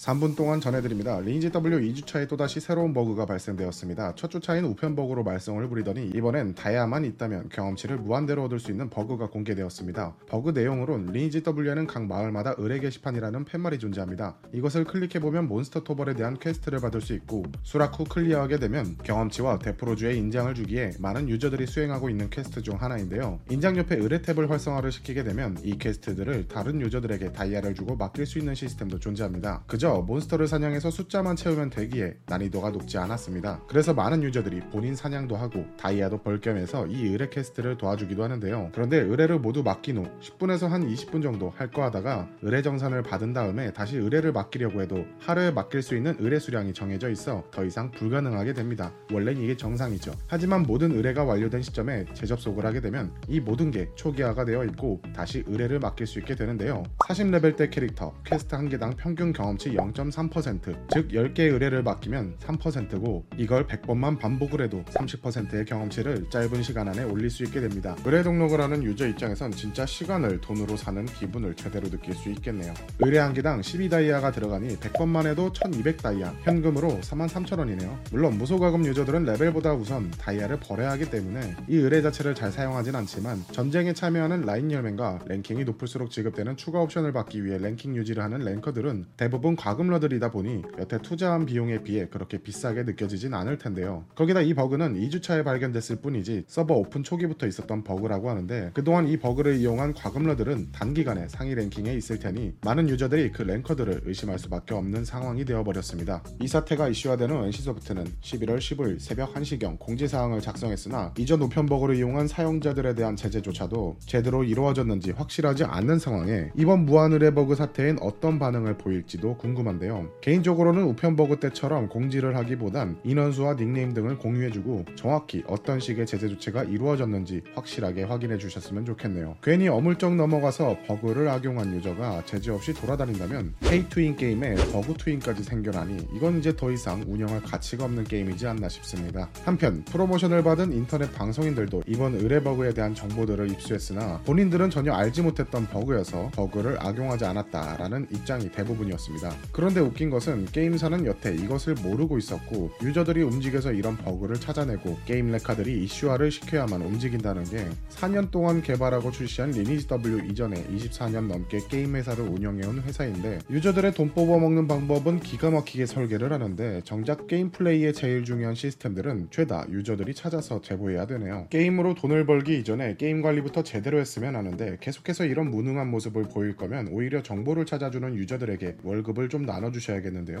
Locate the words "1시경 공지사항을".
109.34-110.40